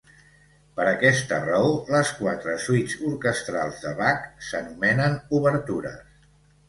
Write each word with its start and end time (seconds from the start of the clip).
Per 0.77 0.85
aquesta 0.91 1.37
raó 1.43 1.67
les 1.95 2.13
quatre 2.21 2.55
suites 2.65 2.97
orquestrals 3.11 3.77
de 3.87 3.93
Bach 4.03 4.27
s'anomenen 4.51 5.19
obertures. 5.43 6.01